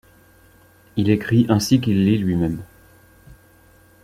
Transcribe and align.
Il 0.95 1.11
écrit 1.11 1.45
ainsi 1.47 1.79
qu'il 1.79 2.03
lit 2.05 2.17
lui-même. 2.17 2.63